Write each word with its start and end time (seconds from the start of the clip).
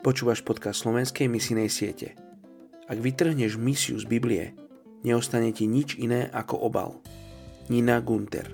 Počúvaš 0.00 0.40
podcast 0.40 0.80
slovenskej 0.80 1.28
misijnej 1.28 1.68
siete. 1.68 2.16
Ak 2.88 2.96
vytrhneš 2.96 3.60
misiu 3.60 4.00
z 4.00 4.08
Biblie, 4.08 4.56
neostane 5.04 5.52
ti 5.52 5.68
nič 5.68 6.00
iné 6.00 6.32
ako 6.32 6.56
obal. 6.56 7.04
Nina 7.68 8.00
Gunter 8.00 8.48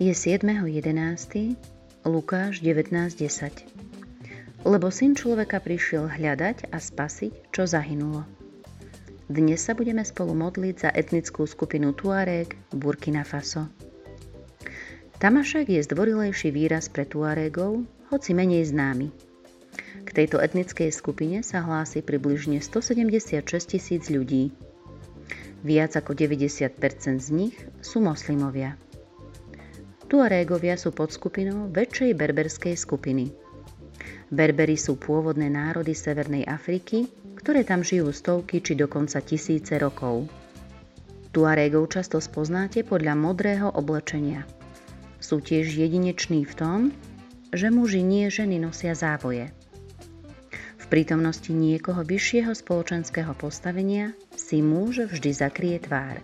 Je 0.00 0.16
7.11. 0.16 1.60
Lukáš 2.08 2.64
19.10 2.64 4.64
Lebo 4.64 4.88
syn 4.88 5.12
človeka 5.12 5.60
prišiel 5.60 6.08
hľadať 6.08 6.72
a 6.72 6.80
spasiť, 6.80 7.52
čo 7.52 7.68
zahynulo. 7.68 8.24
Dnes 9.30 9.62
sa 9.62 9.78
budeme 9.78 10.02
spolu 10.02 10.34
modliť 10.34 10.74
za 10.74 10.90
etnickú 10.90 11.46
skupinu 11.46 11.94
Tuareg 11.94 12.50
Burkina 12.74 13.22
Faso. 13.22 13.70
Tamašek 15.22 15.70
je 15.70 15.86
zdvorilejší 15.86 16.50
výraz 16.50 16.90
pre 16.90 17.06
Tuaregov, 17.06 17.86
hoci 18.10 18.34
menej 18.34 18.66
známy. 18.74 19.14
K 20.02 20.08
tejto 20.10 20.42
etnickej 20.42 20.90
skupine 20.90 21.46
sa 21.46 21.62
hlási 21.62 22.02
približne 22.02 22.58
176 22.58 23.70
tisíc 23.70 24.10
ľudí. 24.10 24.50
Viac 25.62 25.94
ako 25.94 26.10
90% 26.10 27.22
z 27.22 27.30
nich 27.30 27.54
sú 27.86 28.02
moslimovia. 28.02 28.74
Tuarégovia 30.10 30.74
sú 30.74 30.90
podskupinou 30.90 31.70
väčšej 31.70 32.18
berberskej 32.18 32.74
skupiny. 32.74 33.30
Berberi 34.26 34.74
sú 34.74 34.98
pôvodné 34.98 35.46
národy 35.54 35.94
Severnej 35.94 36.42
Afriky, 36.50 37.06
ktoré 37.40 37.64
tam 37.64 37.80
žijú 37.80 38.12
stovky 38.12 38.60
či 38.60 38.76
dokonca 38.76 39.24
tisíce 39.24 39.80
rokov. 39.80 40.28
Tuarégov 41.32 41.88
často 41.88 42.20
spoznáte 42.20 42.84
podľa 42.84 43.16
modrého 43.16 43.72
oblečenia. 43.72 44.44
Sú 45.24 45.40
tiež 45.40 45.72
jedineční 45.72 46.44
v 46.44 46.54
tom, 46.58 46.78
že 47.56 47.72
muži 47.72 48.04
nie 48.04 48.28
ženy 48.28 48.60
nosia 48.60 48.92
závoje. 48.92 49.48
V 50.76 50.84
prítomnosti 50.92 51.48
niekoho 51.48 52.04
vyššieho 52.04 52.52
spoločenského 52.52 53.32
postavenia 53.38 54.12
si 54.36 54.60
muž 54.60 55.08
vždy 55.08 55.30
zakrie 55.32 55.78
tvár. 55.80 56.20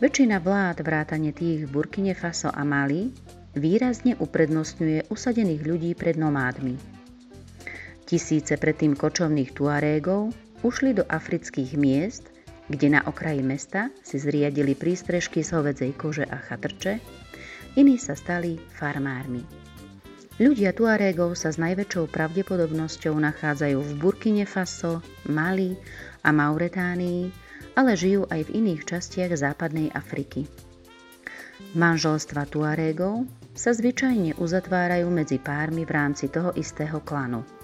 Väčšina 0.00 0.40
vlád 0.40 0.82
vrátane 0.82 1.30
tých 1.30 1.68
v 1.68 1.72
Burkine 1.72 2.12
Faso 2.16 2.48
a 2.52 2.64
Mali 2.64 3.12
výrazne 3.56 4.16
uprednostňuje 4.16 5.08
usadených 5.08 5.62
ľudí 5.64 5.92
pred 5.96 6.20
nomádmi. 6.20 6.95
Tisíce 8.06 8.54
predtým 8.54 8.94
kočovných 8.94 9.50
tuarégov 9.50 10.30
ušli 10.62 10.94
do 10.94 11.02
afrických 11.02 11.74
miest, 11.74 12.30
kde 12.70 12.94
na 12.94 13.02
okraji 13.02 13.42
mesta 13.42 13.90
si 14.06 14.22
zriadili 14.22 14.78
prístrežky 14.78 15.42
z 15.42 15.50
hovedzej 15.50 15.90
kože 15.98 16.22
a 16.22 16.38
chatrče, 16.38 17.02
iní 17.74 17.98
sa 17.98 18.14
stali 18.14 18.62
farmármi. 18.78 19.42
Ľudia 20.38 20.70
Tuarégov 20.70 21.34
sa 21.34 21.50
s 21.50 21.58
najväčšou 21.58 22.06
pravdepodobnosťou 22.14 23.18
nachádzajú 23.18 23.78
v 23.82 23.92
Burkine 23.98 24.46
Faso, 24.46 25.02
Mali 25.26 25.74
a 26.22 26.30
Mauretánii, 26.30 27.34
ale 27.74 27.98
žijú 27.98 28.22
aj 28.30 28.46
v 28.46 28.54
iných 28.62 28.86
častiach 28.86 29.34
západnej 29.34 29.90
Afriky. 29.90 30.46
Manželstva 31.74 32.46
Tuarégov 32.46 33.26
sa 33.56 33.74
zvyčajne 33.74 34.38
uzatvárajú 34.38 35.10
medzi 35.10 35.42
pármi 35.42 35.82
v 35.82 35.90
rámci 35.90 36.30
toho 36.30 36.54
istého 36.54 37.02
klanu– 37.02 37.42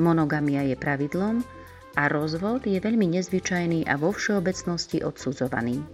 Monogamia 0.00 0.64
je 0.64 0.76
pravidlom 0.76 1.44
a 1.96 2.08
rozvod 2.08 2.64
je 2.64 2.80
veľmi 2.80 3.12
nezvyčajný 3.20 3.84
a 3.84 4.00
vo 4.00 4.12
všeobecnosti 4.12 5.04
odsudzovaný. 5.04 5.84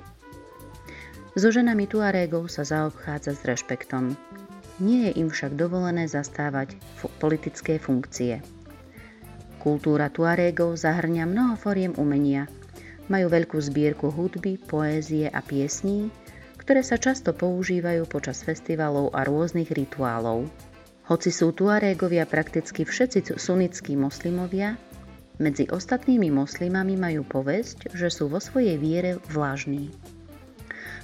So 1.38 1.50
ženami 1.50 1.86
Tuarégov 1.91 2.50
sa 2.50 2.66
zaobchádza 2.66 3.38
s 3.38 3.42
rešpektom. 3.47 4.14
Nie 4.78 5.10
je 5.10 5.22
im 5.22 5.31
však 5.31 5.58
dovolené 5.58 6.06
zastávať 6.06 6.78
politické 7.19 7.82
funkcie. 7.82 8.42
Kultúra 9.58 10.06
Tuarégov 10.06 10.78
zahrňa 10.78 11.26
mnoho 11.26 11.54
foriem 11.58 11.91
umenia. 11.98 12.47
Majú 13.10 13.26
veľkú 13.26 13.58
zbierku 13.58 14.14
hudby, 14.14 14.54
poézie 14.58 15.26
a 15.26 15.42
piesní, 15.42 16.14
ktoré 16.62 16.87
sa 16.87 16.94
často 17.00 17.34
používajú 17.34 18.06
počas 18.06 18.47
festivalov 18.47 19.10
a 19.10 19.26
rôznych 19.26 19.72
rituálov. 19.75 20.47
Hoci 21.08 21.32
sú 21.32 21.56
Tuarégovia 21.56 22.28
prakticky 22.28 22.84
všetci 22.84 23.41
sunnickí 23.41 23.96
moslimovia, 23.96 24.76
medzi 25.41 25.64
ostatnými 25.64 26.28
moslimami 26.28 27.00
majú 27.00 27.24
povesť, 27.24 27.96
že 27.96 28.12
sú 28.12 28.28
vo 28.28 28.36
svojej 28.42 28.76
viere 28.76 29.16
vlážni. 29.32 29.88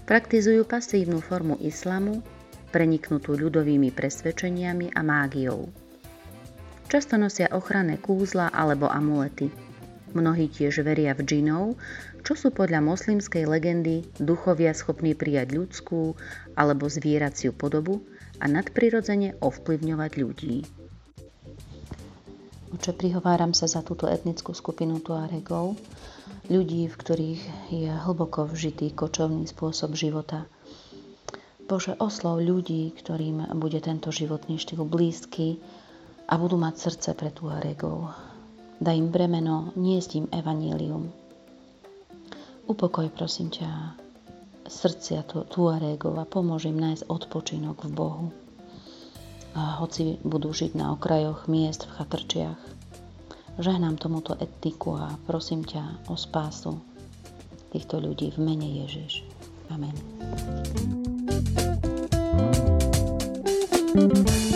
Praktizujú 0.04 0.68
pasívnu 0.68 1.24
formu 1.24 1.56
islamu, 1.64 2.20
preniknutú 2.68 3.32
ľudovými 3.32 3.94
presvedčeniami 3.96 4.92
a 4.92 5.00
mágiou. 5.00 5.72
Často 6.92 7.16
nosia 7.16 7.48
ochranné 7.56 7.96
kúzla 7.96 8.52
alebo 8.52 8.92
amulety. 8.92 9.48
Mnohí 10.12 10.52
tiež 10.52 10.84
veria 10.84 11.16
v 11.16 11.24
džinov, 11.24 11.80
čo 12.20 12.36
sú 12.36 12.52
podľa 12.52 12.84
moslimskej 12.84 13.48
legendy 13.48 14.04
duchovia 14.20 14.76
schopní 14.76 15.16
prijať 15.16 15.56
ľudskú 15.56 16.12
alebo 16.58 16.92
zvieraciu 16.92 17.56
podobu 17.56 18.04
a 18.44 18.46
nadprirodzene 18.46 19.40
ovplyvňovať 19.40 20.12
ľudí. 20.20 20.56
Oče, 22.76 22.92
prihováram 22.92 23.56
sa 23.56 23.64
za 23.64 23.80
túto 23.80 24.04
etnickú 24.04 24.52
skupinu 24.52 25.00
Tuaregov, 25.00 25.80
ľudí, 26.52 26.84
v 26.84 26.98
ktorých 27.00 27.42
je 27.72 27.88
hlboko 27.88 28.44
vžitý 28.44 28.92
kočovný 28.92 29.48
spôsob 29.48 29.96
života. 29.96 30.44
Bože, 31.64 31.96
oslov 31.96 32.44
ľudí, 32.44 32.92
ktorým 32.92 33.48
bude 33.56 33.80
tento 33.80 34.12
životný 34.12 34.60
štýl 34.60 34.84
blízky 34.84 35.56
a 36.28 36.36
budú 36.36 36.60
mať 36.60 36.74
srdce 36.76 37.10
pre 37.16 37.32
Tuaregov. 37.32 38.12
Daj 38.76 38.96
im 39.00 39.08
bremeno, 39.08 39.72
niesť 39.72 40.20
im 40.20 40.26
evanílium. 40.28 41.08
Upokoj, 42.68 43.08
prosím 43.16 43.48
ťa, 43.48 44.03
srdcia 44.66 45.24
Tuaregov 45.26 46.16
a 46.18 46.24
pomôže 46.28 46.72
nájsť 46.72 47.08
odpočinok 47.08 47.88
v 47.88 47.90
Bohu. 47.92 48.26
A 49.54 49.78
hoci 49.78 50.18
budú 50.26 50.50
žiť 50.50 50.74
na 50.74 50.90
okrajoch 50.92 51.46
miest 51.46 51.86
v 51.86 51.94
chatrčiach, 52.00 52.60
žehnám 53.62 54.02
tomuto 54.02 54.34
etniku 54.34 54.98
a 54.98 55.14
prosím 55.30 55.62
ťa 55.62 56.10
o 56.10 56.18
spásu 56.18 56.82
týchto 57.70 58.02
ľudí 58.02 58.34
v 58.34 58.38
mene 58.42 58.68
Ježiš. 58.82 59.22
Amen. 59.70 59.94
thank 63.94 64.28
you 64.28 64.53